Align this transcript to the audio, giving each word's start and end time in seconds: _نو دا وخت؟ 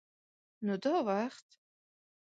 _نو 0.65 0.73
دا 0.83 0.95
وخت؟ 1.07 1.47